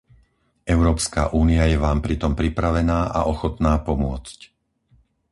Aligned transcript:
Európska 0.75 1.21
únia 1.43 1.63
je 1.71 1.77
vám 1.85 1.99
pri 2.05 2.15
tom 2.21 2.33
pripravená 2.39 2.99
a 3.17 3.29
ochotná 3.33 3.73
pomôcť. 3.87 4.37